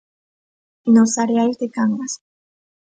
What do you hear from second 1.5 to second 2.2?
de Cangas.